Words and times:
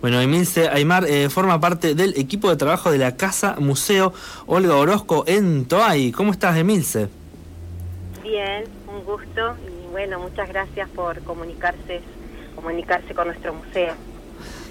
Bueno, 0.00 0.20
Emilce 0.20 0.68
Aymar 0.68 1.04
eh, 1.04 1.28
forma 1.28 1.60
parte 1.60 1.94
del 1.94 2.14
equipo 2.16 2.48
de 2.48 2.56
trabajo 2.56 2.90
de 2.90 2.98
la 2.98 3.16
Casa 3.16 3.56
Museo 3.58 4.12
Olga 4.46 4.76
Orozco 4.76 5.24
en 5.26 5.66
Toay. 5.66 6.10
¿Cómo 6.12 6.32
estás, 6.32 6.56
Emilce? 6.56 7.08
Bien, 8.22 8.64
un 8.88 9.04
gusto 9.04 9.56
y 9.66 9.92
bueno, 9.92 10.18
muchas 10.18 10.48
gracias 10.48 10.88
por 10.90 11.20
comunicarse, 11.22 12.00
comunicarse 12.54 13.14
con 13.14 13.26
nuestro 13.26 13.52
museo. 13.52 13.94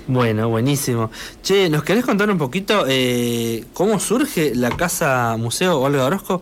Bueno, 0.07 0.49
buenísimo. 0.49 1.11
Che, 1.43 1.69
¿nos 1.69 1.83
querés 1.83 2.03
contar 2.03 2.31
un 2.31 2.39
poquito 2.39 2.85
eh, 2.87 3.65
cómo 3.73 3.99
surge 3.99 4.55
la 4.55 4.71
Casa 4.71 5.35
Museo 5.37 5.79
Olga 5.79 6.05
Orozco? 6.05 6.41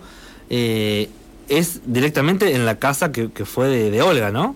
Eh, 0.49 1.09
es 1.49 1.81
directamente 1.85 2.55
en 2.55 2.65
la 2.65 2.79
casa 2.79 3.11
que, 3.11 3.29
fue 3.43 3.67
de, 3.67 4.01
Olga, 4.01 4.31
¿no? 4.31 4.55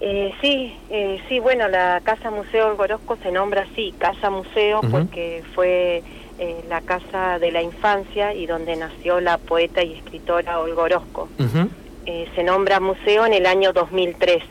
Eh, 0.00 0.32
sí, 0.40 0.76
eh, 0.90 1.20
sí, 1.28 1.40
bueno, 1.40 1.68
la 1.68 2.00
Casa 2.04 2.30
Museo 2.30 2.68
Olga 2.68 2.84
Orozco 2.84 3.18
se 3.22 3.32
nombra 3.32 3.66
así, 3.70 3.94
Casa 3.98 4.30
Museo, 4.30 4.80
porque 4.90 5.42
fue 5.54 6.02
la 6.68 6.80
casa 6.82 7.40
de 7.40 7.50
la 7.50 7.62
infancia 7.62 8.32
y 8.32 8.46
donde 8.46 8.76
nació 8.76 9.20
la 9.20 9.38
poeta 9.38 9.82
y 9.82 9.94
escritora 9.94 10.60
Olga 10.60 10.82
Orozco. 10.82 11.28
se 12.04 12.42
nombra 12.44 12.78
museo 12.78 13.26
en 13.26 13.34
el 13.34 13.44
año 13.44 13.72
2003. 13.72 14.44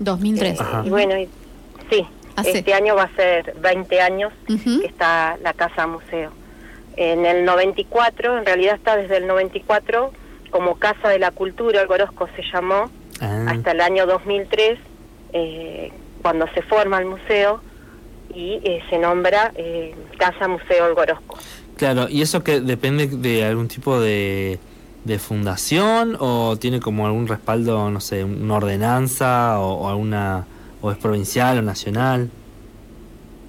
2003. 0.00 0.58
y 0.84 0.90
bueno, 0.90 1.14
Sí, 1.90 2.06
este 2.44 2.74
año 2.74 2.94
va 2.94 3.04
a 3.04 3.16
ser 3.16 3.54
20 3.58 4.00
años 4.00 4.32
que 4.46 4.86
está 4.86 5.36
la 5.42 5.52
Casa 5.54 5.86
Museo. 5.86 6.30
En 6.96 7.26
el 7.26 7.44
94, 7.44 8.38
en 8.38 8.46
realidad 8.46 8.74
está 8.74 8.96
desde 8.96 9.18
el 9.18 9.26
94 9.26 10.12
como 10.50 10.76
Casa 10.76 11.08
de 11.08 11.18
la 11.18 11.30
Cultura, 11.30 11.80
el 11.80 11.86
Gorosco 11.86 12.28
se 12.34 12.42
llamó, 12.52 12.90
ah. 13.20 13.46
hasta 13.48 13.72
el 13.72 13.80
año 13.80 14.06
2003, 14.06 14.78
eh, 15.32 15.92
cuando 16.22 16.46
se 16.54 16.62
forma 16.62 16.98
el 16.98 17.06
museo 17.06 17.60
y 18.34 18.60
eh, 18.64 18.82
se 18.90 18.98
nombra 18.98 19.52
eh, 19.54 19.94
Casa 20.18 20.48
Museo 20.48 20.86
El 20.86 20.94
Gorosco. 20.94 21.38
Claro, 21.76 22.08
¿y 22.08 22.22
eso 22.22 22.42
que 22.42 22.60
depende 22.60 23.06
de 23.06 23.44
algún 23.44 23.68
tipo 23.68 24.00
de, 24.00 24.58
de 25.04 25.18
fundación 25.18 26.16
o 26.18 26.56
tiene 26.56 26.80
como 26.80 27.06
algún 27.06 27.28
respaldo, 27.28 27.90
no 27.90 28.00
sé, 28.00 28.24
una 28.24 28.56
ordenanza 28.56 29.60
o 29.60 29.88
alguna 29.88 30.46
o 30.80 30.90
es 30.90 30.98
provincial 30.98 31.58
o 31.58 31.62
nacional? 31.62 32.30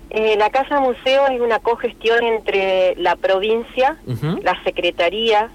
Eh, 0.09 0.36
la 0.38 0.50
Casa 0.50 0.80
Museo 0.80 1.28
es 1.28 1.40
una 1.40 1.59
cogestión 1.59 2.23
entre 2.23 2.96
la 2.96 3.16
provincia, 3.16 3.98
la 4.42 4.64
Secretaría 4.64 5.52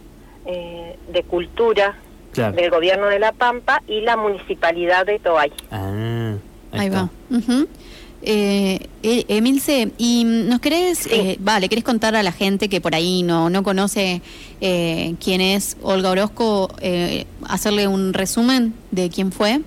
eh, 0.47 0.97
de 1.09 1.23
Cultura 1.25 1.97
del 2.35 2.70
Gobierno 2.70 3.07
de 3.07 3.19
La 3.19 3.33
Pampa 3.33 3.83
y 3.87 4.01
la 4.01 4.17
Municipalidad 4.17 5.07
de 5.07 5.19
Toay. 5.19 5.53
Ah, 5.70 5.91
ahí, 6.75 6.89
va. 6.89 7.08
Eh, 8.27 8.78
Emilce, 9.03 9.92
¿y 9.98 10.25
nos 10.25 10.61
querés, 10.61 11.08
vale, 11.41 11.69
querés 11.69 11.84
contar 11.84 12.17
a 12.17 12.22
la 12.22 12.33
gente 12.33 12.70
que 12.70 12.80
por 12.80 12.94
ahí 12.94 13.22
no, 13.22 13.50
no 13.50 13.62
conoce 13.62 14.22
quién 14.61 15.41
es 15.41 15.77
Olga 15.83 16.11
Orozco, 16.11 16.70
hacerle 17.47 17.86
un 17.86 18.14
resumen 18.14 18.72
de 18.92 19.11
quién 19.11 19.30
fue? 19.30 19.61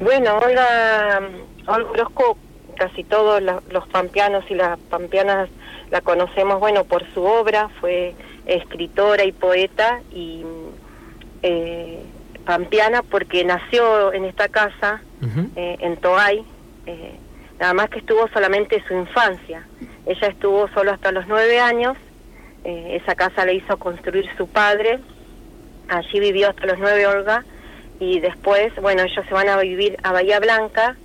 Bueno, 0.00 0.38
Olga, 0.38 1.20
Olga 1.66 1.90
Orozco, 1.90 2.36
casi 2.76 3.04
todos 3.04 3.42
los 3.42 3.88
pampeanos 3.88 4.44
y 4.48 4.54
las 4.54 4.78
pampeanas 4.90 5.48
la 5.90 6.00
conocemos, 6.00 6.60
bueno, 6.60 6.84
por 6.84 7.04
su 7.12 7.22
obra, 7.22 7.68
fue 7.80 8.14
escritora 8.46 9.24
y 9.24 9.32
poeta 9.32 10.00
y 10.12 10.42
eh, 11.42 12.02
pampeana 12.48 13.02
porque 13.02 13.44
nació 13.44 14.10
en 14.14 14.24
esta 14.24 14.48
casa, 14.48 15.02
eh, 15.54 15.76
en 15.80 15.98
Toay, 15.98 16.42
eh, 16.86 17.14
nada 17.60 17.74
más 17.74 17.90
que 17.90 17.98
estuvo 17.98 18.26
solamente 18.28 18.82
su 18.88 18.94
infancia. 18.94 19.66
Ella 20.06 20.28
estuvo 20.28 20.66
solo 20.68 20.92
hasta 20.92 21.12
los 21.12 21.26
nueve 21.28 21.60
años, 21.60 21.98
esa 22.64 23.14
casa 23.14 23.44
le 23.44 23.54
hizo 23.54 23.76
construir 23.76 24.26
su 24.38 24.48
padre, 24.48 24.98
allí 25.88 26.20
vivió 26.20 26.48
hasta 26.48 26.66
los 26.66 26.78
nueve 26.78 27.06
Olga, 27.06 27.44
y 28.00 28.20
después, 28.20 28.74
bueno, 28.80 29.02
ellos 29.02 29.26
se 29.26 29.34
van 29.34 29.50
a 29.50 29.58
vivir 29.58 29.98
a 30.02 30.12
Bahía 30.12 30.40
Blanca 30.40 30.96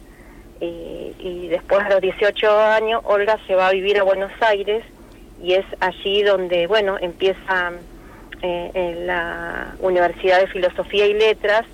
y, 0.62 1.48
después 1.50 1.84
a 1.86 1.90
los 1.90 2.02
18 2.02 2.58
años 2.58 3.02
Olga 3.03 3.38
se 3.48 3.56
va 3.56 3.68
a 3.68 3.72
vivir 3.72 4.00
a 4.00 4.03
Buenos 4.03 4.32
Aires 4.40 4.84
y 5.42 5.56
es 5.56 5.66
allí 5.82 6.24
donde, 6.24 6.68
bueno, 6.68 6.98
empieza 7.02 7.74
eh, 8.44 8.72
en 8.74 9.08
la 9.08 9.74
Universidad 9.80 10.40
de 10.40 10.48
Filosofía 10.48 11.08
y 11.08 11.14
Letras 11.14 11.66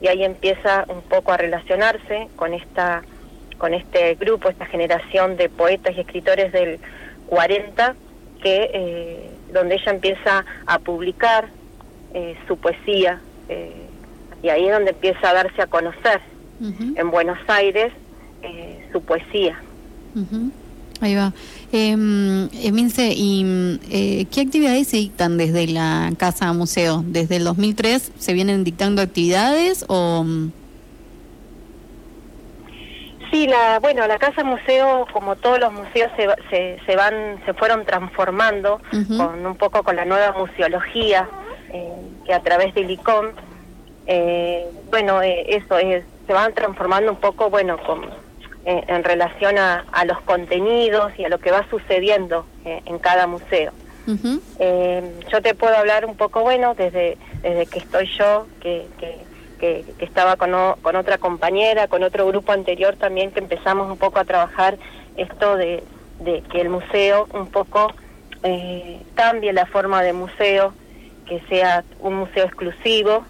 y 0.00 0.06
ahí 0.06 0.22
empieza 0.22 0.84
un 0.88 1.02
poco 1.02 1.32
a 1.32 1.36
relacionarse 1.36 2.28
con 2.36 2.54
esta 2.54 3.02
con 3.58 3.74
este 3.74 4.14
grupo, 4.14 4.48
esta 4.48 4.66
generación 4.66 5.36
de 5.36 5.48
poetas 5.48 5.96
y 5.96 6.00
escritores 6.00 6.52
del 6.52 6.78
40 7.26 7.96
que 8.40 8.70
eh, 8.72 9.30
donde 9.52 9.74
ella 9.74 9.90
empieza 9.90 10.44
a 10.66 10.78
publicar 10.78 11.48
eh, 12.14 12.36
su 12.46 12.56
poesía 12.56 13.20
y 14.42 14.50
ahí 14.50 14.66
es 14.66 14.72
donde 14.72 14.90
empieza 14.90 15.30
a 15.30 15.34
darse 15.34 15.62
a 15.62 15.66
conocer 15.66 16.20
en 16.60 17.10
Buenos 17.10 17.38
Aires 17.48 17.92
eh, 18.42 18.86
su 18.92 19.00
poesía. 19.02 19.60
Ahí 21.00 21.14
va. 21.14 21.32
Eh, 21.72 22.48
¿y 22.52 23.78
eh, 23.90 24.26
qué 24.30 24.40
actividades 24.40 24.88
se 24.88 24.96
dictan 24.96 25.36
desde 25.36 25.66
la 25.66 26.10
Casa 26.16 26.52
Museo? 26.52 27.02
¿Desde 27.06 27.36
el 27.36 27.44
2003 27.44 28.12
se 28.18 28.32
vienen 28.32 28.64
dictando 28.64 29.02
actividades 29.02 29.84
o...? 29.88 30.24
Sí, 33.30 33.46
la, 33.46 33.78
bueno, 33.80 34.06
la 34.06 34.18
Casa 34.18 34.42
Museo, 34.42 35.06
como 35.12 35.36
todos 35.36 35.60
los 35.60 35.70
museos, 35.70 36.10
se, 36.16 36.78
se, 36.86 36.96
van, 36.96 37.38
se 37.44 37.52
fueron 37.52 37.84
transformando 37.84 38.80
con 39.18 39.44
un 39.44 39.54
poco 39.56 39.82
con 39.82 39.96
la 39.96 40.06
nueva 40.06 40.32
museología 40.32 41.28
eh, 41.70 41.92
que 42.24 42.32
a 42.32 42.40
través 42.40 42.74
del 42.74 42.90
ICOM 42.90 43.26
eh, 44.10 44.66
bueno, 44.90 45.20
eh, 45.22 45.44
eso 45.54 45.76
es, 45.76 46.02
se 46.26 46.32
van 46.32 46.54
transformando 46.54 47.12
un 47.12 47.18
poco, 47.18 47.50
bueno, 47.50 47.76
con, 47.84 48.06
eh, 48.64 48.84
en 48.86 49.04
relación 49.04 49.58
a, 49.58 49.84
los 50.04 50.20
contenidos 50.22 51.12
y 51.18 51.24
a 51.24 51.28
lo 51.28 51.38
que 51.38 51.50
va 51.50 51.68
sucediendo 51.70 52.46
en 52.64 52.98
cada 52.98 53.26
museo. 53.26 53.72
yo 54.06 55.42
te 55.42 55.54
puedo 55.54 55.76
hablar 55.76 56.04
un 56.04 56.16
poco, 56.16 56.42
bueno, 56.42 56.74
desde, 56.74 57.18
desde 57.42 57.66
que 57.66 57.78
estoy 57.78 58.08
yo, 58.18 58.46
que, 58.60 58.86
que, 58.98 59.84
que, 59.98 60.04
estaba 60.04 60.36
con, 60.36 60.52
con 60.82 60.96
otra 60.96 61.18
compañera, 61.18 61.88
con 61.88 62.02
otro 62.02 62.26
grupo 62.26 62.52
anterior 62.52 62.96
también, 62.96 63.32
que 63.32 63.40
empezamos 63.40 63.90
un 63.90 63.98
poco 63.98 64.18
a 64.18 64.24
trabajar 64.24 64.78
esto 65.16 65.56
de, 65.56 65.82
de 66.20 66.42
que 66.42 66.60
el 66.60 66.68
museo 66.68 67.26
un 67.32 67.46
poco 67.50 67.92
cambie 69.14 69.52
la 69.52 69.66
forma 69.66 70.02
de 70.02 70.12
museo, 70.12 70.72
que 71.28 71.40
sea 71.48 71.84
un 72.00 72.14
museo 72.14 72.46
exclusivo 72.46 73.24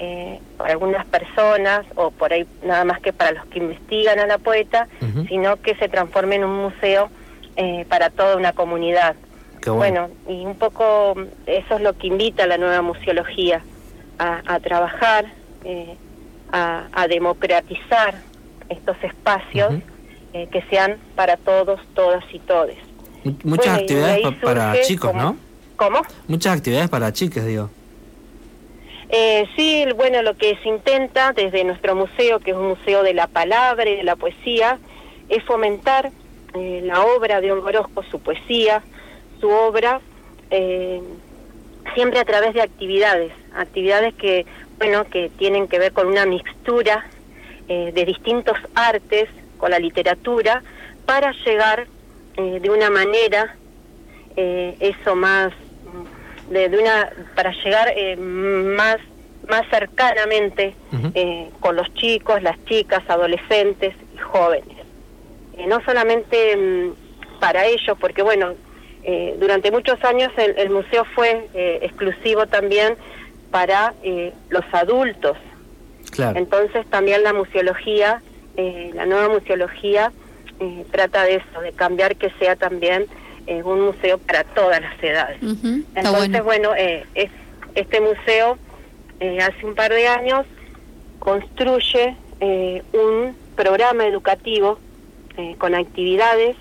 eh, 0.00 0.40
para 0.56 0.72
algunas 0.72 1.06
personas 1.06 1.86
o 1.94 2.10
por 2.10 2.32
ahí 2.32 2.44
nada 2.64 2.84
más 2.84 3.00
que 3.00 3.12
para 3.12 3.32
los 3.32 3.46
que 3.46 3.60
investigan 3.60 4.18
a 4.18 4.26
la 4.26 4.38
poeta, 4.38 4.88
sino 5.28 5.56
que 5.62 5.76
se 5.76 5.88
transforme 5.88 6.36
en 6.36 6.44
un 6.44 6.62
museo 6.62 7.08
eh, 7.56 7.86
para 7.88 8.10
toda 8.10 8.36
una 8.36 8.52
comunidad. 8.52 9.14
bueno. 9.64 10.10
y 10.28 10.44
un 10.44 10.56
poco 10.56 11.14
eso 11.46 11.76
es 11.76 11.80
lo 11.80 11.92
que 11.96 12.08
invita 12.08 12.44
a 12.44 12.46
la 12.46 12.58
nueva 12.58 12.82
museología, 12.82 13.62
a, 14.18 14.58
trabajar, 14.60 15.26
eh, 15.64 15.96
a, 16.50 17.06
democratizar 17.08 18.14
estos 18.68 18.96
espacios 19.04 19.74
que 20.32 20.62
sean 20.68 20.96
para 21.14 21.36
todos, 21.36 21.80
todas 21.94 22.24
y 22.32 22.40
todes. 22.40 22.76
Muchas 23.44 23.78
actividades 23.78 24.22
para 24.42 24.80
chicos, 24.82 25.14
¿no? 25.14 25.45
¿Cómo? 25.76 26.00
Muchas 26.26 26.56
actividades 26.56 26.88
para 26.88 27.12
chicas, 27.12 27.44
digo. 27.44 27.70
Eh, 29.08 29.46
sí, 29.54 29.84
bueno, 29.94 30.22
lo 30.22 30.36
que 30.36 30.56
se 30.62 30.68
intenta 30.68 31.32
desde 31.32 31.62
nuestro 31.64 31.94
museo, 31.94 32.40
que 32.40 32.50
es 32.50 32.56
un 32.56 32.68
museo 32.68 33.02
de 33.02 33.14
la 33.14 33.28
palabra 33.28 33.88
y 33.88 33.96
de 33.96 34.02
la 34.02 34.16
poesía, 34.16 34.78
es 35.28 35.44
fomentar 35.44 36.10
eh, 36.54 36.80
la 36.84 37.02
obra 37.02 37.40
de 37.40 37.52
Orozco, 37.52 38.02
su 38.10 38.20
poesía, 38.20 38.82
su 39.40 39.48
obra, 39.48 40.00
eh, 40.50 41.00
siempre 41.94 42.18
a 42.18 42.24
través 42.24 42.54
de 42.54 42.62
actividades, 42.62 43.32
actividades 43.54 44.14
que, 44.14 44.44
bueno, 44.78 45.04
que 45.04 45.30
tienen 45.38 45.68
que 45.68 45.78
ver 45.78 45.92
con 45.92 46.08
una 46.08 46.26
mixtura 46.26 47.06
de 47.68 48.04
distintos 48.04 48.56
artes, 48.76 49.28
con 49.58 49.72
la 49.72 49.80
literatura, 49.80 50.62
para 51.04 51.32
llegar 51.44 51.88
de 52.36 52.70
una 52.70 52.90
manera, 52.90 53.56
eso 54.36 55.16
más 55.16 55.52
de, 56.50 56.66
una 56.78 57.10
para 57.34 57.52
llegar 57.52 57.92
eh, 57.96 58.16
más 58.16 58.98
más 59.48 59.62
cercanamente 59.70 60.74
eh, 61.14 61.50
con 61.60 61.76
los 61.76 61.94
chicos, 61.94 62.42
las 62.42 62.56
chicas, 62.64 63.04
adolescentes 63.06 63.94
y 64.12 64.18
jóvenes. 64.18 64.76
Eh, 65.56 65.66
no 65.68 65.80
solamente 65.84 66.56
mm, 66.56 67.38
para 67.38 67.64
ellos, 67.66 67.96
porque 68.00 68.22
bueno, 68.22 68.54
durante 69.38 69.70
muchos 69.70 70.02
años 70.02 70.32
el, 70.36 70.68
museo 70.70 71.04
fue 71.04 71.48
exclusivo 71.54 72.48
también 72.48 72.96
para 73.52 73.94
los 74.50 74.64
adultos. 74.72 75.38
Entonces 76.18 76.84
también 76.90 77.22
la 77.22 77.32
museología 77.32 78.20
eh, 78.56 78.90
la 78.94 79.04
nueva 79.04 79.28
museología 79.28 80.12
eh, 80.60 80.86
trata 80.90 81.24
de 81.24 81.36
eso, 81.36 81.60
de 81.60 81.72
cambiar 81.72 82.16
que 82.16 82.30
sea 82.38 82.56
también 82.56 83.06
eh, 83.46 83.62
un 83.62 83.86
museo 83.86 84.18
para 84.18 84.44
todas 84.44 84.80
las 84.80 85.02
edades. 85.02 85.38
Entonces, 85.94 86.42
bueno, 86.42 86.74
es, 86.74 87.30
este 87.74 88.00
museo 88.00 88.58
hace 89.20 89.66
un 89.66 89.74
par 89.74 89.92
de 89.92 90.06
años 90.08 90.46
construye 91.18 92.16
un 92.92 93.34
programa 93.54 94.06
educativo 94.06 94.78
con 95.58 95.74
actividades 95.74 96.56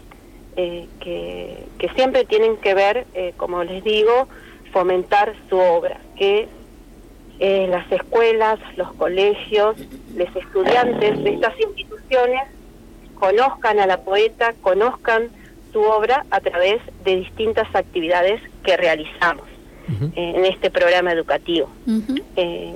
que, 0.55 0.87
que, 1.79 1.89
siempre 1.95 2.23
tienen 2.23 2.55
que 2.57 2.73
ver, 2.73 3.05
como 3.35 3.63
les 3.63 3.83
digo, 3.83 4.27
fomentar 4.71 5.33
su 5.49 5.57
obra, 5.57 5.99
que 6.17 6.47
eh, 7.39 7.67
las 7.69 7.91
escuelas, 7.91 8.59
los 8.77 8.93
colegios, 8.93 9.75
los 10.15 10.35
estudiantes 10.35 11.21
de 11.21 11.29
estas 11.31 11.59
instituciones 11.59 12.43
conozcan 13.15 13.79
a 13.79 13.87
la 13.87 14.01
poeta, 14.01 14.53
conozcan 14.61 15.29
su 15.75 15.81
obra 15.81 16.25
a 16.31 16.39
través 16.39 16.81
de 17.04 17.18
distintas 17.18 17.68
actividades 17.75 18.42
que 18.63 18.77
realizamos 18.77 19.45
eh, 19.89 20.10
en 20.16 20.45
este 20.45 20.72
programa 20.72 21.12
educativo. 21.12 21.69
Eh, 22.38 22.74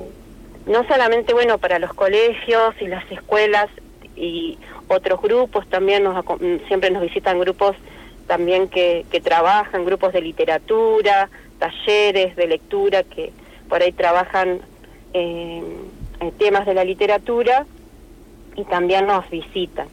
no 0.68 0.86
solamente, 0.86 1.34
bueno, 1.34 1.60
para 1.60 1.80
los 1.80 1.94
colegios 1.94 2.76
y 2.82 2.88
las 2.88 3.10
escuelas 3.10 3.68
y 4.18 4.58
otros 4.90 5.22
grupos, 5.22 5.66
también 5.70 6.04
nos, 6.04 6.26
siempre 6.68 6.92
nos 6.92 7.02
visitan 7.02 7.40
grupos 7.40 7.78
también 8.28 8.68
que, 8.68 9.06
que 9.10 9.22
trabajan, 9.22 9.86
grupos 9.86 10.12
de 10.12 10.20
literatura, 10.20 11.30
talleres 11.58 12.36
de 12.36 12.48
lectura 12.48 13.04
que 13.04 13.32
por 13.70 13.82
ahí 13.82 13.94
trabajan 13.94 14.60
eh, 15.14 15.64
en 16.20 16.32
temas 16.34 16.66
de 16.66 16.74
la 16.74 16.84
literatura 16.84 17.66
y 18.58 18.66
también 18.66 19.08
nos 19.08 19.30
visitan. 19.30 19.88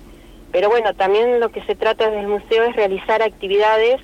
Pero 0.53 0.69
bueno, 0.69 0.95
también 0.95 1.41
lo 1.41 1.51
que 1.51 1.63
se 1.65 1.75
trata 1.75 2.07
desde 2.07 2.21
el 2.21 2.29
museo 2.29 2.65
es 2.65 2.77
realizar 2.77 3.23
actividades 3.23 4.01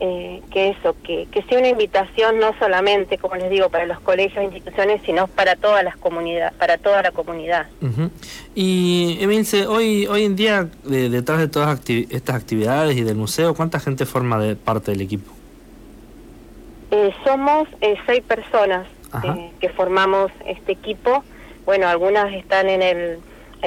eh, 0.00 0.42
que 0.50 0.70
eso, 0.70 0.96
que, 1.04 1.28
que 1.30 1.42
sea 1.44 1.58
una 1.58 1.68
invitación 1.68 2.38
no 2.40 2.52
solamente, 2.58 3.16
como 3.16 3.36
les 3.36 3.48
digo, 3.48 3.68
para 3.68 3.86
los 3.86 4.00
colegios 4.00 4.38
e 4.38 4.44
instituciones, 4.44 5.00
sino 5.04 5.28
para 5.28 5.56
todas 5.56 5.84
las 5.84 5.96
comunidades, 5.96 6.52
para 6.54 6.78
toda 6.78 7.02
la 7.02 7.12
comunidad. 7.12 7.66
Y 8.54 9.18
Emilce, 9.20 9.66
hoy 9.66 10.06
hoy 10.06 10.24
en 10.24 10.36
día, 10.36 10.68
detrás 10.84 11.38
de 11.38 11.48
todas 11.48 11.80
estas 11.88 12.34
actividades 12.34 12.96
y 12.96 13.02
del 13.02 13.16
museo, 13.16 13.54
¿cuánta 13.54 13.78
gente 13.78 14.04
forma 14.04 14.38
de 14.38 14.56
parte 14.56 14.90
del 14.90 15.00
equipo? 15.00 15.30
Eh, 16.90 17.12
somos 17.24 17.66
eh, 17.80 17.96
seis 18.06 18.22
personas 18.22 18.86
eh, 19.24 19.50
que 19.60 19.68
formamos 19.68 20.30
este 20.46 20.72
equipo. 20.72 21.24
Bueno, 21.64 21.88
algunas 21.88 22.32
están 22.32 22.68
en 22.68 22.82
el, 22.82 23.18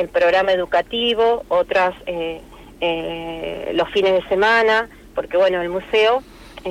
programa 0.08 0.52
educativo, 0.52 1.44
otras 1.50 1.96
los 3.74 3.90
fines 3.90 4.14
de 4.14 4.30
semana, 4.30 4.88
porque 5.16 5.38
bueno, 5.38 5.62
el 5.62 5.70
museo 5.70 6.24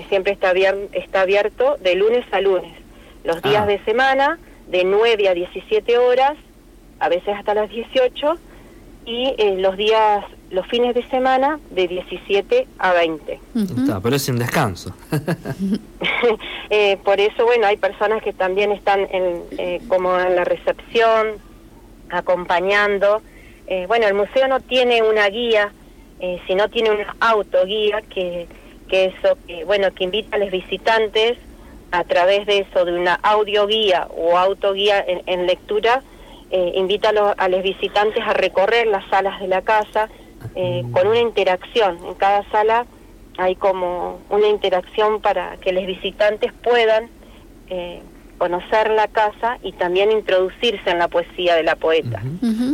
siempre 0.09 0.33
está, 0.33 0.53
está 0.93 1.23
abierto 1.23 1.77
de 1.81 1.95
lunes 1.95 2.25
a 2.33 2.41
lunes. 2.41 2.73
Los 3.25 3.43
días 3.43 3.63
ah. 3.65 3.67
de 3.67 3.83
semana, 3.85 4.39
de 4.69 4.85
9 4.85 5.29
a 5.29 5.35
17 5.35 5.99
horas, 5.99 6.37
a 7.01 7.09
veces 7.09 7.35
hasta 7.37 7.55
las 7.55 7.69
18, 7.71 8.39
y 9.07 9.35
los 9.57 9.77
días 9.77 10.25
los 10.51 10.67
fines 10.67 10.95
de 10.95 11.07
semana 11.09 11.59
de 11.71 11.89
17 11.89 12.67
a 12.79 12.93
20. 12.93 13.41
Está, 13.55 14.01
pero 14.01 14.17
es 14.17 14.23
sin 14.23 14.39
descanso. 14.39 14.95
eh, 16.71 16.99
por 17.05 17.21
eso, 17.21 17.45
bueno, 17.45 17.67
hay 17.67 17.77
personas 17.77 18.23
que 18.23 18.33
también 18.33 18.73
están 18.73 19.01
en, 19.11 19.43
eh, 19.59 19.81
como 19.89 20.19
en 20.19 20.37
la 20.37 20.45
recepción, 20.45 21.39
acompañando. 22.11 23.23
Eh, 23.67 23.87
bueno, 23.87 24.07
el 24.07 24.15
museo 24.15 24.49
no 24.49 24.61
tiene 24.61 25.03
una 25.03 25.29
guía, 25.29 25.73
eh, 26.21 26.41
sino 26.47 26.69
tiene 26.69 26.91
una 26.91 27.17
autoguía 27.21 28.03
que, 28.03 28.47
que 28.89 29.07
eso, 29.07 29.37
que, 29.47 29.65
bueno, 29.65 29.93
que 29.95 30.05
invita 30.05 30.37
a 30.37 30.39
los 30.39 30.51
visitantes 30.51 31.39
a 31.91 32.05
través 32.05 32.47
de 32.47 32.61
eso, 32.61 32.85
de 32.85 32.93
una 32.99 33.15
audioguía 33.15 34.09
o 34.17 34.37
autoguía 34.39 35.05
en, 35.07 35.23
en 35.27 35.47
lectura, 35.47 36.03
invita 36.51 37.11
a, 37.11 37.33
a 37.33 37.49
los 37.49 37.63
visitantes 37.63 38.23
a 38.25 38.33
recorrer 38.33 38.87
las 38.87 39.05
salas 39.11 39.41
de 39.41 39.49
la 39.49 39.63
casa, 39.63 40.09
eh, 40.55 40.85
con 40.93 41.07
una 41.07 41.19
interacción. 41.19 41.99
En 42.07 42.15
cada 42.15 42.49
sala 42.51 42.87
hay 43.37 43.57
como 43.57 44.21
una 44.31 44.49
interacción 44.49 45.21
para 45.21 45.57
que 45.59 45.73
los 45.73 45.85
visitantes 45.87 46.53
puedan 46.63 47.11
eh, 47.69 48.01
conocer 48.39 48.91
la 48.91 49.09
casa 49.09 49.59
y 49.63 49.73
también 49.73 50.13
introducirse 50.13 50.91
en 50.91 50.99
la 50.99 51.09
poesía 51.09 51.55
de 51.57 51.63
la 51.63 51.77
poeta. 51.77 52.23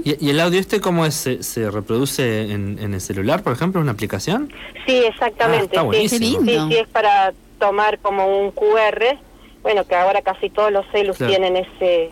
¿Y, 0.05 0.31
el 0.31 0.41
audio 0.41 0.59
este 0.59 0.81
cómo 0.81 1.07
es? 1.07 1.15
¿Se, 1.15 1.71
reproduce 1.71 2.53
en, 2.53 2.79
el 2.79 3.01
celular, 3.01 3.43
por 3.43 3.53
ejemplo, 3.53 3.81
una 3.81 3.93
aplicación? 3.93 4.53
Sí, 4.87 5.05
exactamente. 5.05 5.79
Ah, 5.79 5.87
sí, 5.93 6.09
sí, 6.09 6.39
sí, 6.45 6.75
es 6.75 6.89
para 6.89 7.33
tomar 7.59 7.99
como 7.99 8.27
un 8.27 8.51
QR. 8.51 9.19
Bueno, 9.63 9.85
que 9.85 9.95
ahora 9.95 10.23
casi 10.23 10.51
todos 10.51 10.73
los 10.73 10.85
celus 10.91 11.17
tienen 11.19 11.57
ese 11.57 12.11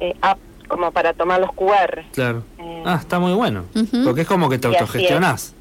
eh, 0.00 0.14
app 0.20 0.38
como 0.68 0.90
para 0.90 1.14
tomar 1.14 1.40
los 1.40 1.52
QR. 1.52 2.04
Claro. 2.12 2.42
Eh, 2.58 2.82
ah, 2.84 2.98
está 3.00 3.18
muy 3.18 3.32
bueno. 3.32 3.64
Porque 4.04 4.22
es 4.22 4.26
como 4.26 4.48
que 4.50 4.58
te 4.58 4.66
autogestionás. 4.66 5.54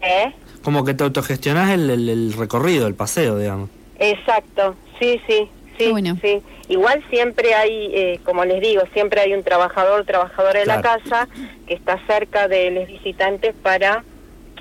¿Eh? 0.00 0.34
Como 0.64 0.84
que 0.84 0.94
te 0.94 1.04
autogestionás 1.04 1.70
el, 1.70 1.90
el, 1.90 2.32
recorrido, 2.32 2.86
el 2.86 2.94
paseo, 2.94 3.38
digamos. 3.38 3.70
Exacto, 3.98 4.74
sí, 4.98 5.20
sí, 5.28 5.48
sí, 5.78 5.92
sí. 6.20 6.42
Igual 6.68 7.04
siempre 7.10 7.54
hay, 7.54 7.90
eh, 7.94 8.20
como 8.24 8.44
les 8.44 8.60
digo, 8.60 8.82
siempre 8.92 9.20
hay 9.20 9.34
un 9.34 9.42
trabajador, 9.42 10.04
trabajadora 10.04 10.60
de 10.60 10.66
la 10.66 10.80
casa 10.80 11.28
que 11.66 11.74
está 11.74 11.98
cerca 12.06 12.48
de 12.48 12.70
los 12.70 12.86
visitantes 12.86 13.54
para 13.62 14.04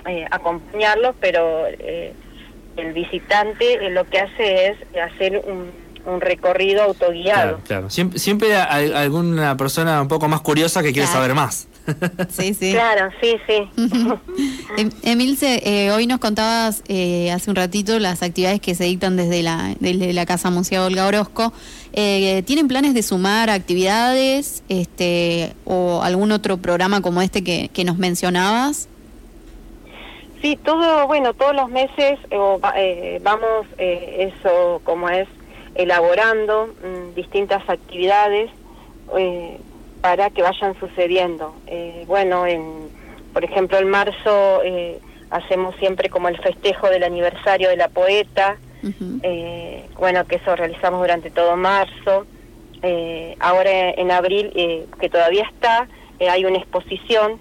eh, 0.07 0.25
acompañarlos, 0.29 1.15
pero 1.19 1.67
el 1.67 2.93
visitante 2.93 3.89
lo 3.89 4.05
que 4.09 4.19
hace 4.19 4.67
es 4.67 4.77
hacer 4.97 5.41
un 5.45 5.71
un 6.05 6.21
recorrido 6.21 6.83
autoguiado. 6.83 7.59
Claro, 7.65 7.89
Siempre, 7.89 8.19
siempre 8.19 8.55
hay 8.55 8.91
alguna 8.91 9.55
persona 9.57 10.01
un 10.01 10.07
poco 10.07 10.27
más 10.27 10.41
curiosa 10.41 10.81
que 10.81 10.93
quiere 10.93 11.07
saber 11.07 11.33
más. 11.33 11.67
Sí, 12.29 12.53
sí. 12.53 12.71
Claro, 12.71 13.11
sí, 13.21 13.37
sí. 13.47 13.69
Em, 14.77 14.89
Emilce, 15.03 15.61
eh, 15.65 15.91
hoy 15.91 16.07
nos 16.07 16.19
contabas 16.19 16.83
eh, 16.87 17.31
hace 17.31 17.49
un 17.49 17.55
ratito 17.55 17.97
las 17.99 18.23
actividades 18.23 18.61
que 18.61 18.75
se 18.75 18.85
dictan 18.85 19.17
desde 19.17 19.43
la, 19.43 19.75
desde 19.79 20.13
la 20.13 20.25
Casa 20.25 20.49
Museo 20.49 20.85
Olga 20.85 21.07
Orozco. 21.07 21.53
Eh, 21.93 22.43
¿Tienen 22.45 22.67
planes 22.67 22.93
de 22.93 23.03
sumar 23.03 23.49
actividades 23.49 24.63
este, 24.69 25.53
o 25.65 26.01
algún 26.03 26.31
otro 26.31 26.57
programa 26.57 27.01
como 27.01 27.21
este 27.21 27.43
que, 27.43 27.69
que 27.73 27.83
nos 27.83 27.97
mencionabas? 27.97 28.87
Sí, 30.41 30.57
todo, 30.63 31.05
bueno, 31.07 31.33
todos 31.33 31.55
los 31.55 31.69
meses 31.69 32.17
vamos, 33.21 33.67
eso 33.77 34.81
como 34.83 35.09
es, 35.09 35.27
elaborando 35.75 36.67
mm, 36.67 37.13
distintas 37.15 37.61
actividades 37.69 38.49
eh, 39.17 39.59
para 40.01 40.29
que 40.29 40.41
vayan 40.41 40.77
sucediendo. 40.79 41.55
Eh, 41.67 42.03
bueno, 42.07 42.45
en, 42.45 42.89
por 43.33 43.43
ejemplo, 43.43 43.77
en 43.77 43.89
marzo 43.89 44.61
eh, 44.63 44.99
hacemos 45.29 45.75
siempre 45.77 46.09
como 46.09 46.27
el 46.27 46.37
festejo 46.39 46.89
del 46.89 47.03
aniversario 47.03 47.69
de 47.69 47.77
la 47.77 47.87
poeta, 47.87 48.57
bueno, 49.99 50.25
que 50.25 50.37
eso 50.37 50.55
realizamos 50.55 51.01
durante 51.01 51.29
todo 51.29 51.55
marzo. 51.55 52.25
ahora 53.39 53.91
en 53.91 54.09
abril, 54.09 54.51
que 54.99 55.09
todavía 55.09 55.43
está, 55.43 55.87
hay 56.19 56.45
una 56.45 56.57
exposición, 56.57 57.39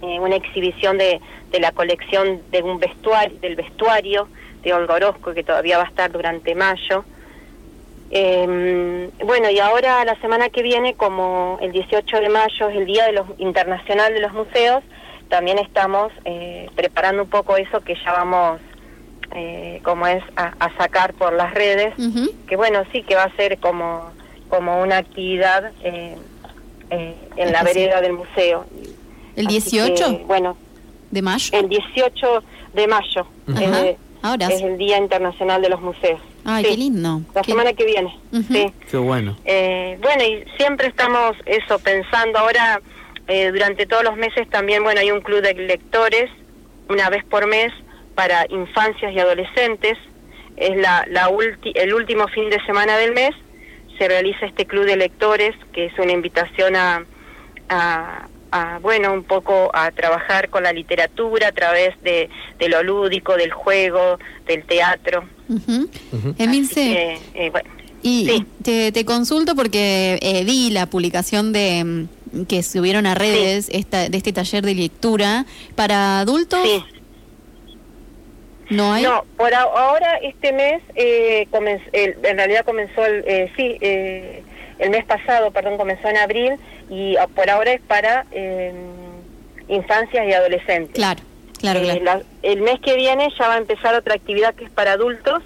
una 0.00 0.36
exhibición 0.36 0.96
de, 0.96 1.20
de 1.54 1.60
la 1.60 1.70
colección 1.70 2.42
de 2.50 2.62
un 2.62 2.80
vestuario, 2.80 3.38
del 3.40 3.54
vestuario 3.54 4.26
de 4.64 4.72
Olga 4.72 4.94
Orozco, 4.94 5.34
que 5.34 5.44
todavía 5.44 5.78
va 5.78 5.84
a 5.84 5.86
estar 5.86 6.10
durante 6.10 6.54
mayo. 6.56 7.04
Eh, 8.10 9.10
bueno, 9.24 9.50
y 9.50 9.58
ahora 9.58 10.04
la 10.04 10.20
semana 10.20 10.48
que 10.48 10.62
viene, 10.62 10.94
como 10.94 11.58
el 11.60 11.72
18 11.72 12.20
de 12.20 12.28
mayo 12.28 12.68
es 12.68 12.76
el 12.76 12.86
Día 12.86 13.06
de 13.06 13.12
los 13.12 13.26
Internacional 13.38 14.14
de 14.14 14.20
los 14.20 14.32
Museos, 14.32 14.84
también 15.28 15.58
estamos 15.58 16.12
eh, 16.24 16.68
preparando 16.76 17.22
un 17.22 17.28
poco 17.28 17.56
eso 17.56 17.80
que 17.80 17.96
ya 17.96 18.12
vamos, 18.12 18.60
eh, 19.34 19.80
como 19.82 20.06
es, 20.06 20.22
a, 20.36 20.70
sacar 20.76 21.14
por 21.14 21.32
las 21.32 21.52
redes, 21.54 21.94
que 22.46 22.56
bueno, 22.56 22.84
sí, 22.92 23.02
que 23.02 23.16
va 23.16 23.24
a 23.24 23.36
ser 23.36 23.58
como, 23.58 24.12
como 24.48 24.80
una 24.80 24.98
actividad 24.98 25.72
eh, 25.82 26.16
en 26.90 27.52
la 27.52 27.62
vereda 27.62 28.00
del 28.00 28.12
museo. 28.12 28.66
¿El 29.34 29.46
18? 29.46 30.20
bueno. 30.26 30.56
¿De 31.10 31.22
mayo? 31.22 31.50
El 31.52 31.68
18 31.68 32.42
de 32.74 32.86
mayo. 32.86 33.26
Ahora 34.22 34.46
es 34.48 34.62
el 34.62 34.78
Día 34.78 34.98
Internacional 34.98 35.62
de 35.62 35.68
los 35.68 35.80
Museos. 35.80 36.20
Ay, 36.44 36.64
qué 36.64 36.76
lindo. 36.76 37.22
La 37.34 37.42
semana 37.42 37.72
que 37.72 37.84
viene. 37.84 38.18
sí. 38.32 38.72
Qué 38.90 38.96
bueno. 38.96 39.36
Eh, 39.44 39.98
bueno, 40.02 40.22
y 40.22 40.44
siempre 40.56 40.88
estamos 40.88 41.36
eso 41.46 41.78
pensando. 41.78 42.38
Ahora, 42.38 42.80
eh, 43.28 43.50
durante 43.50 43.86
todos 43.86 44.04
los 44.04 44.16
meses 44.16 44.48
también, 44.50 44.82
bueno, 44.82 45.00
hay 45.00 45.10
un 45.10 45.20
club 45.20 45.40
de 45.40 45.54
lectores, 45.54 46.30
una 46.88 47.08
vez 47.08 47.24
por 47.24 47.46
mes, 47.46 47.72
para 48.14 48.46
infancias 48.50 49.12
y 49.12 49.18
adolescentes. 49.18 49.96
Es 50.56 50.76
la, 50.76 51.06
la 51.08 51.30
el 51.74 51.94
último 51.94 52.28
fin 52.28 52.50
de 52.50 52.64
semana 52.66 52.96
del 52.98 53.12
mes. 53.12 53.30
Se 53.98 54.08
realiza 54.08 54.46
este 54.46 54.66
club 54.66 54.84
de 54.84 54.96
lectores, 54.96 55.54
que 55.72 55.86
es 55.86 55.98
una 55.98 56.12
invitación 56.12 56.76
a, 56.76 57.04
a, 57.68 58.28
a, 58.54 58.78
bueno, 58.78 59.12
un 59.12 59.24
poco 59.24 59.70
a 59.74 59.90
trabajar 59.90 60.48
con 60.48 60.62
la 60.62 60.72
literatura 60.72 61.48
a 61.48 61.52
través 61.52 62.00
de, 62.02 62.30
de 62.58 62.68
lo 62.68 62.84
lúdico, 62.84 63.36
del 63.36 63.50
juego, 63.50 64.20
del 64.46 64.62
teatro. 64.62 65.24
Emilce, 66.38 67.18
eh, 67.34 67.52
y 68.02 68.44
te, 68.62 69.04
consulto 69.04 69.56
porque 69.56 70.18
eh, 70.22 70.44
vi 70.44 70.70
la 70.70 70.86
publicación 70.86 71.52
de 71.52 71.82
mm, 72.32 72.44
que 72.44 72.62
subieron 72.62 73.06
a 73.06 73.14
redes 73.16 73.68
esta, 73.72 74.08
de 74.08 74.16
este 74.16 74.32
taller 74.32 74.64
de 74.64 74.74
lectura 74.76 75.46
para 75.74 76.20
adultos. 76.20 76.60
Sí. 76.62 76.84
¿No 78.70 78.92
hay? 78.92 79.02
No, 79.02 79.24
por 79.36 79.52
ahora 79.52 80.16
este 80.22 80.52
mes, 80.52 80.80
eh, 80.94 81.48
en 81.92 82.36
realidad 82.36 82.64
comenzó, 82.64 83.04
el, 83.04 83.24
eh, 83.26 83.52
sí, 83.56 83.78
eh, 83.80 84.42
el 84.78 84.90
mes 84.90 85.04
pasado, 85.04 85.50
perdón, 85.50 85.76
comenzó 85.76 86.08
en 86.08 86.16
abril 86.16 86.52
y 86.90 87.16
ah, 87.16 87.26
por 87.26 87.48
ahora 87.50 87.72
es 87.72 87.80
para 87.82 88.26
em, 88.32 88.74
infancias 89.68 90.26
y 90.26 90.32
adolescentes. 90.32 90.94
Claro, 90.94 91.20
claro, 91.58 91.80
claro. 91.80 92.22
el 92.42 92.60
mes 92.62 92.80
que 92.80 92.96
viene 92.96 93.28
ya 93.38 93.48
va 93.48 93.54
a 93.54 93.58
empezar 93.58 93.94
otra 93.94 94.14
actividad 94.14 94.54
que 94.54 94.64
es 94.64 94.70
para 94.70 94.92
adultos, 94.92 95.42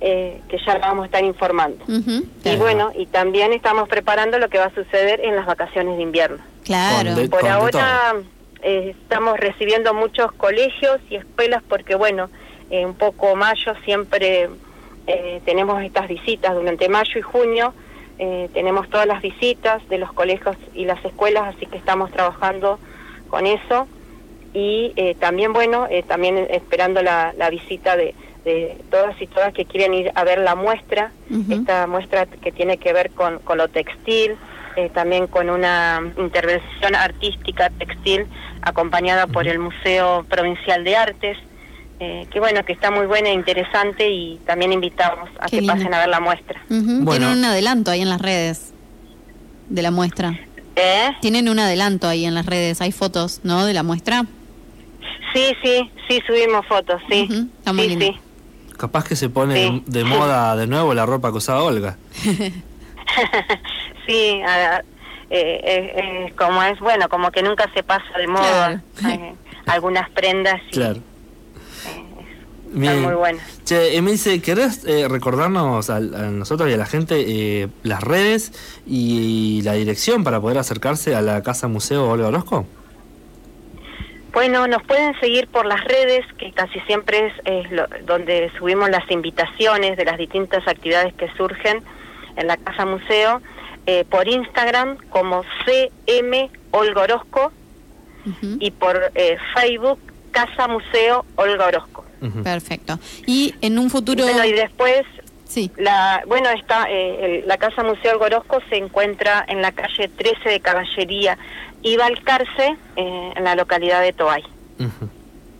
que 0.00 0.58
ya 0.64 0.78
vamos 0.78 1.04
a 1.04 1.06
estar 1.06 1.24
informando. 1.24 1.84
Y 1.88 2.56
bueno, 2.56 2.92
y 2.94 3.06
también 3.06 3.52
estamos 3.52 3.88
preparando 3.88 4.38
lo 4.38 4.48
que 4.48 4.58
va 4.58 4.66
a 4.66 4.74
suceder 4.74 5.20
en 5.20 5.34
las 5.34 5.46
vacaciones 5.46 5.96
de 5.96 6.02
invierno. 6.02 6.38
Claro. 6.64 7.14
por 7.30 7.46
ahora... 7.48 8.14
Eh, 8.62 8.96
estamos 9.00 9.38
recibiendo 9.38 9.94
muchos 9.94 10.32
colegios 10.32 10.98
y 11.08 11.14
escuelas 11.14 11.62
porque, 11.68 11.94
bueno, 11.94 12.30
eh, 12.68 12.84
un 12.84 12.94
poco 12.94 13.36
mayo 13.36 13.74
siempre 13.84 14.48
eh, 15.06 15.40
tenemos 15.44 15.80
estas 15.84 16.08
visitas 16.08 16.52
durante 16.52 16.88
mayo 16.88 17.18
y 17.18 17.22
junio. 17.22 17.74
Tenemos 18.18 18.88
todas 18.88 19.06
las 19.06 19.20
visitas 19.20 19.86
de 19.88 19.98
los 19.98 20.12
colegios 20.12 20.56
y 20.74 20.84
las 20.84 21.04
escuelas, 21.04 21.54
así 21.54 21.66
que 21.66 21.76
estamos 21.76 22.10
trabajando 22.10 22.78
con 23.28 23.46
eso. 23.46 23.86
Y 24.54 24.94
también, 25.20 25.52
bueno, 25.52 25.86
también 26.06 26.38
esperando 26.50 27.02
la, 27.02 27.34
visita 27.50 27.96
de, 27.96 28.14
todas 28.90 29.20
y 29.20 29.26
todas 29.26 29.52
que 29.52 29.66
quieren 29.66 29.92
ir 29.92 30.12
a 30.14 30.24
ver 30.24 30.38
la 30.38 30.54
muestra, 30.54 31.12
esta 31.50 31.86
muestra 31.86 32.26
que 32.26 32.52
tiene 32.52 32.78
que 32.78 32.94
ver 32.94 33.10
con, 33.10 33.38
con 33.40 33.58
lo 33.58 33.68
textil, 33.68 34.36
eh, 34.76 34.90
también 34.92 35.26
con 35.26 35.48
una 35.48 36.02
intervención 36.18 36.94
artística 36.94 37.70
textil 37.70 38.26
acompañada 38.60 39.26
por 39.26 39.48
el 39.48 39.58
Museo 39.58 40.26
Provincial 40.28 40.84
de 40.84 40.96
Artes, 40.96 41.38
eh, 41.98 42.26
que 42.30 42.40
bueno, 42.40 42.62
que 42.64 42.72
está 42.72 42.90
muy 42.90 43.06
buena 43.06 43.30
e 43.30 43.32
interesante 43.32 44.10
y 44.10 44.38
también 44.46 44.72
invitamos 44.72 45.30
a 45.40 45.46
que 45.46 45.62
pasen 45.62 45.94
a 45.94 46.00
ver 46.00 46.08
la 46.08 46.20
muestra. 46.20 46.60
Tienen 46.68 47.38
un 47.38 47.44
adelanto 47.44 47.90
ahí 47.90 48.02
en 48.02 48.10
las 48.10 48.20
redes 48.20 48.74
de 49.68 49.82
la 49.82 49.90
muestra. 49.90 50.38
¿Eh? 50.76 51.10
Tienen 51.22 51.48
un 51.48 51.58
adelanto 51.58 52.06
ahí 52.06 52.26
en 52.26 52.34
las 52.34 52.44
redes, 52.44 52.82
hay 52.82 52.92
fotos, 52.92 53.40
¿no? 53.44 53.64
De 53.64 53.72
la 53.72 53.82
muestra. 53.82 54.26
Sí, 55.32 55.56
sí, 55.62 55.90
sí, 56.06 56.22
subimos 56.26 56.66
fotos, 56.66 57.00
sí. 57.08 57.28
sí, 57.28 57.96
sí. 57.98 58.16
Capaz 58.76 59.04
que 59.04 59.16
se 59.16 59.30
pone 59.30 59.82
de 59.86 60.04
moda 60.04 60.54
de 60.58 60.66
nuevo 60.66 60.92
la 60.92 61.06
ropa 61.06 61.30
que 61.30 61.38
usaba 61.38 61.62
Olga. 61.62 61.96
sí, 64.06 64.42
eh, 65.30 66.32
como 66.36 66.62
es, 66.62 66.78
bueno, 66.78 67.08
como 67.08 67.30
que 67.30 67.42
nunca 67.42 67.70
se 67.74 67.82
pasa 67.82 68.18
de 68.18 68.26
moda 68.26 68.82
eh, 69.08 69.34
algunas 69.66 70.10
prendas. 70.10 70.60
Y, 70.68 70.72
claro. 70.72 71.00
Eh, 72.76 73.00
muy 73.00 73.14
buenas. 73.14 73.64
Che, 73.64 73.96
Emilce, 73.96 74.40
¿querés 74.42 74.84
recordarnos 75.08 75.88
a, 75.90 75.98
nosotros 76.00 76.68
y 76.70 76.74
a 76.74 76.76
la 76.76 76.86
gente 76.86 77.70
las 77.82 78.02
redes 78.02 78.52
y, 78.86 79.62
la 79.62 79.72
dirección 79.72 80.24
para 80.24 80.40
poder 80.40 80.58
acercarse 80.58 81.14
a 81.14 81.22
la 81.22 81.42
Casa 81.42 81.68
Museo 81.68 82.08
Olga 82.08 82.28
Orozco? 82.28 82.66
Bueno, 84.32 84.66
nos 84.66 84.82
pueden 84.82 85.18
seguir 85.18 85.48
por 85.48 85.64
las 85.64 85.82
redes, 85.84 86.26
que 86.36 86.52
casi 86.52 86.78
siempre 86.80 87.32
es, 87.44 87.70
donde 88.04 88.52
subimos 88.58 88.90
las 88.90 89.10
invitaciones 89.10 89.96
de 89.96 90.04
las 90.04 90.18
distintas 90.18 90.68
actividades 90.68 91.14
que 91.14 91.28
surgen 91.36 91.82
en 92.36 92.46
la 92.46 92.58
Casa 92.58 92.84
Museo, 92.84 93.40
eh, 93.88 94.04
por 94.04 94.26
Instagram 94.26 94.96
como 95.10 95.44
CM 95.64 96.50
Olga 96.72 97.02
Orozco 97.02 97.52
y 98.58 98.72
por 98.72 99.12
eh, 99.14 99.38
Facebook 99.54 100.00
Casa 100.32 100.66
Museo 100.66 101.24
Olga 101.36 101.66
Orozco. 101.66 102.04
Perfecto. 102.42 102.98
Y 103.26 103.54
en 103.60 103.78
un 103.78 103.90
futuro... 103.90 104.24
Bueno, 104.24 104.44
y 104.44 104.52
después... 104.52 105.02
Sí. 105.44 105.70
La, 105.76 106.24
bueno, 106.26 106.48
está, 106.50 106.86
eh, 106.90 107.44
la 107.46 107.56
Casa 107.56 107.84
Museo 107.84 108.14
Olga 108.14 108.26
Orozco 108.26 108.58
se 108.68 108.76
encuentra 108.76 109.44
en 109.48 109.62
la 109.62 109.70
calle 109.70 110.08
13 110.08 110.48
de 110.48 110.60
Caballería 110.60 111.38
y 111.82 111.96
Valcarce, 111.96 112.76
en 112.96 113.44
la 113.44 113.54
localidad 113.54 114.02
de 114.02 114.12
Toay. 114.12 114.42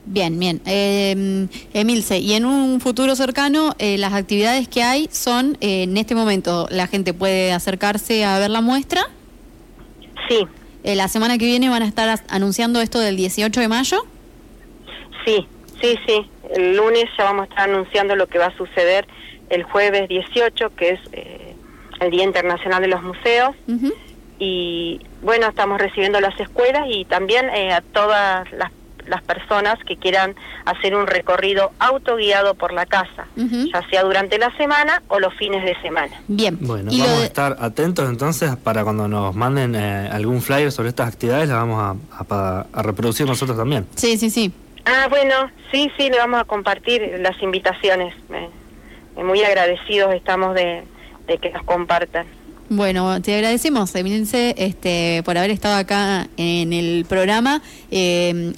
Bien, 0.06 0.38
bien. 0.38 0.60
Eh, 0.66 1.48
Emilce, 1.74 2.18
y 2.18 2.34
en 2.34 2.46
un 2.46 2.80
futuro 2.80 3.16
cercano, 3.16 3.74
eh, 3.78 3.98
las 3.98 4.12
actividades 4.12 4.68
que 4.68 4.84
hay 4.84 5.08
son, 5.10 5.58
eh, 5.60 5.82
en 5.82 5.96
este 5.96 6.14
momento, 6.14 6.68
la 6.70 6.86
gente 6.86 7.12
puede 7.12 7.52
acercarse 7.52 8.24
a 8.24 8.38
ver 8.38 8.50
la 8.50 8.60
muestra. 8.60 9.02
Sí. 10.28 10.46
Eh, 10.84 10.94
la 10.94 11.08
semana 11.08 11.38
que 11.38 11.44
viene 11.44 11.68
van 11.68 11.82
a 11.82 11.86
estar 11.86 12.20
anunciando 12.28 12.80
esto 12.80 13.00
del 13.00 13.16
18 13.16 13.60
de 13.60 13.68
mayo. 13.68 14.06
Sí, 15.24 15.44
sí, 15.82 15.98
sí. 16.06 16.30
El 16.54 16.76
lunes 16.76 17.04
ya 17.16 17.24
vamos 17.24 17.42
a 17.42 17.48
estar 17.48 17.70
anunciando 17.70 18.16
lo 18.16 18.26
que 18.26 18.38
va 18.38 18.46
a 18.46 18.56
suceder 18.56 19.06
el 19.50 19.62
jueves 19.62 20.08
18, 20.08 20.74
que 20.74 20.90
es 20.90 21.00
el 22.00 22.10
Día 22.10 22.24
Internacional 22.24 22.82
de 22.82 22.88
los 22.88 23.02
Museos. 23.02 23.54
Y 24.38 25.00
bueno, 25.22 25.46
estamos 25.46 25.80
recibiendo 25.80 26.20
las 26.20 26.38
escuelas 26.38 26.86
y 26.88 27.04
también 27.04 27.48
a 27.48 27.80
todas 27.80 28.50
las 28.52 28.70
las 29.08 29.22
personas 29.22 29.78
que 29.86 29.96
quieran 29.96 30.34
hacer 30.64 30.94
un 30.94 31.06
recorrido 31.06 31.72
autoguiado 31.78 32.54
por 32.54 32.72
la 32.72 32.86
casa, 32.86 33.26
ya 33.36 33.88
sea 33.88 34.02
durante 34.02 34.38
la 34.38 34.54
semana 34.56 35.02
o 35.08 35.18
los 35.18 35.34
fines 35.34 35.64
de 35.64 35.80
semana. 35.80 36.20
Bien. 36.28 36.58
Bueno, 36.60 36.90
vamos 36.90 37.20
a 37.20 37.24
estar 37.24 37.56
atentos 37.60 38.08
entonces 38.08 38.56
para 38.56 38.84
cuando 38.84 39.08
nos 39.08 39.34
manden 39.34 39.74
eh, 39.74 40.08
algún 40.10 40.42
flyer 40.42 40.72
sobre 40.72 40.90
estas 40.90 41.08
actividades, 41.08 41.48
la 41.48 41.56
vamos 41.56 41.96
a, 42.28 42.82
reproducir 42.82 43.26
nosotros 43.26 43.56
también. 43.56 43.86
Sí, 43.94 44.16
sí, 44.16 44.30
sí. 44.30 44.52
Ah, 44.86 45.08
bueno, 45.10 45.50
sí, 45.70 45.90
sí, 45.98 46.08
le 46.08 46.16
vamos 46.16 46.40
a 46.40 46.44
compartir 46.44 47.18
las 47.20 47.40
invitaciones. 47.42 48.14
muy 49.16 49.42
agradecidos 49.42 50.14
estamos 50.14 50.54
de 50.54 50.84
que 51.26 51.50
nos 51.50 51.62
compartan. 51.64 52.26
Bueno, 52.68 53.22
te 53.22 53.32
agradecemos, 53.36 53.94
Emilce, 53.94 54.54
este, 54.58 55.22
por 55.24 55.38
haber 55.38 55.52
estado 55.52 55.76
acá 55.76 56.26
en 56.36 56.72
el 56.72 57.04
programa. 57.08 57.62
Eh, 57.92 58.52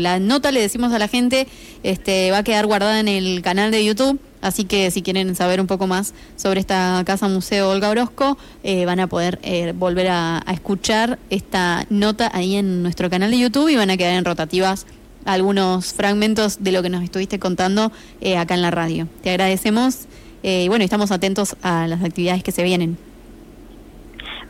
la 0.00 0.18
nota, 0.18 0.50
le 0.50 0.62
decimos 0.62 0.94
a 0.94 0.98
la 0.98 1.08
gente, 1.08 1.46
este, 1.82 2.30
va 2.30 2.38
a 2.38 2.42
quedar 2.42 2.64
guardada 2.64 3.00
en 3.00 3.08
el 3.08 3.42
canal 3.42 3.70
de 3.70 3.84
YouTube. 3.84 4.18
Así 4.40 4.64
que 4.64 4.90
si 4.90 5.02
quieren 5.02 5.34
saber 5.36 5.60
un 5.60 5.66
poco 5.66 5.86
más 5.86 6.14
sobre 6.36 6.60
esta 6.60 7.02
Casa 7.04 7.28
Museo 7.28 7.68
Olga 7.68 7.90
Orozco, 7.90 8.38
eh, 8.62 8.86
van 8.86 8.98
a 8.98 9.06
poder 9.06 9.38
eh, 9.42 9.74
volver 9.76 10.08
a, 10.08 10.42
escuchar 10.50 11.18
esta 11.28 11.84
nota 11.90 12.30
ahí 12.32 12.56
en 12.56 12.82
nuestro 12.82 13.10
canal 13.10 13.30
de 13.30 13.38
YouTube 13.38 13.68
y 13.68 13.76
van 13.76 13.90
a 13.90 13.98
quedar 13.98 14.14
en 14.14 14.24
rotativas 14.24 14.86
algunos 15.24 15.92
fragmentos 15.92 16.62
de 16.62 16.72
lo 16.72 16.82
que 16.82 16.88
nos 16.88 17.02
estuviste 17.02 17.38
contando 17.38 17.92
acá 18.38 18.54
en 18.54 18.62
la 18.62 18.70
radio. 18.70 19.08
Te 19.22 19.30
agradecemos 19.30 20.06
y 20.42 20.68
bueno, 20.68 20.84
estamos 20.84 21.10
atentos 21.10 21.56
a 21.62 21.86
las 21.86 22.02
actividades 22.02 22.42
que 22.42 22.52
se 22.52 22.62
vienen. 22.62 22.96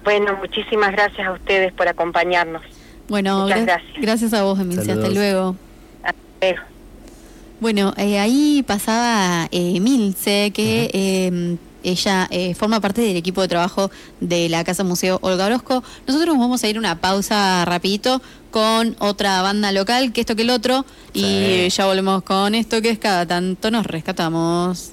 Bueno, 0.04 0.36
muchísimas 0.38 0.92
gracias 0.92 1.26
a 1.26 1.32
ustedes 1.32 1.72
por 1.72 1.88
acompañarnos. 1.88 2.62
Bueno, 3.08 3.46
gracias. 3.46 3.82
gracias 4.00 4.32
a 4.32 4.44
vos, 4.44 4.58
Emilia. 4.58 4.94
Hasta 4.94 5.10
luego. 5.10 5.56
Bueno, 7.60 7.92
eh, 7.98 8.18
ahí 8.18 8.64
pasaba 8.66 9.46
eh, 9.50 9.72
Emilce, 9.76 10.50
que 10.54 10.90
em, 10.94 11.58
ella 11.82 12.26
eh, 12.30 12.54
forma 12.54 12.80
parte 12.80 13.02
del 13.02 13.16
equipo 13.16 13.42
de 13.42 13.48
trabajo 13.48 13.90
de 14.20 14.48
la 14.48 14.64
Casa 14.64 14.82
Museo 14.82 15.18
Olga 15.20 15.46
Orozco. 15.46 15.82
Nosotros 16.06 16.38
vamos 16.38 16.64
a 16.64 16.68
ir 16.68 16.78
una 16.78 17.00
pausa 17.00 17.64
rapidito 17.66 18.22
con 18.50 18.96
otra 18.98 19.42
banda 19.42 19.72
local, 19.72 20.12
que 20.12 20.20
esto 20.20 20.36
que 20.36 20.42
el 20.42 20.50
otro, 20.50 20.84
y 21.12 21.68
ya 21.68 21.86
volvemos 21.86 22.22
con 22.22 22.54
esto 22.54 22.82
que 22.82 22.90
es 22.90 22.98
cada 22.98 23.26
tanto 23.26 23.70
nos 23.70 23.86
rescatamos. 23.86 24.92